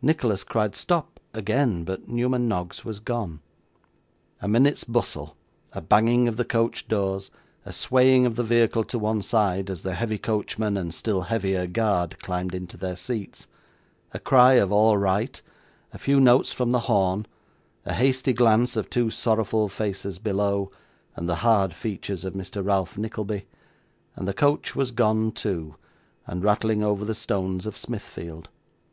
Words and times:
Nicholas 0.00 0.44
cried 0.44 0.76
stop, 0.76 1.18
again, 1.32 1.82
but 1.82 2.06
Newman 2.08 2.46
Noggs 2.46 2.84
was 2.84 3.00
gone. 3.00 3.40
A 4.40 4.46
minute's 4.46 4.84
bustle, 4.84 5.36
a 5.72 5.80
banging 5.82 6.28
of 6.28 6.36
the 6.36 6.44
coach 6.44 6.86
doors, 6.86 7.32
a 7.64 7.72
swaying 7.72 8.24
of 8.24 8.36
the 8.36 8.44
vehicle 8.44 8.84
to 8.84 9.00
one 9.00 9.20
side, 9.20 9.68
as 9.68 9.82
the 9.82 9.96
heavy 9.96 10.16
coachman, 10.16 10.76
and 10.76 10.94
still 10.94 11.22
heavier 11.22 11.66
guard, 11.66 12.20
climbed 12.20 12.54
into 12.54 12.76
their 12.76 12.94
seats; 12.96 13.48
a 14.12 14.20
cry 14.20 14.52
of 14.52 14.70
all 14.70 14.96
right, 14.96 15.42
a 15.92 15.98
few 15.98 16.20
notes 16.20 16.52
from 16.52 16.70
the 16.70 16.78
horn, 16.86 17.26
a 17.84 17.94
hasty 17.94 18.32
glance 18.32 18.76
of 18.76 18.88
two 18.88 19.10
sorrowful 19.10 19.68
faces 19.68 20.20
below, 20.20 20.70
and 21.16 21.28
the 21.28 21.34
hard 21.42 21.74
features 21.74 22.24
of 22.24 22.34
Mr 22.34 22.64
Ralph 22.64 22.96
Nickleby 22.96 23.44
and 24.14 24.28
the 24.28 24.34
coach 24.34 24.76
was 24.76 24.92
gone 24.92 25.32
too, 25.32 25.74
and 26.28 26.44
rattling 26.44 26.84
over 26.84 27.04
the 27.04 27.12
stones 27.12 27.66
of 27.66 27.76
Smithfield. 27.76 28.48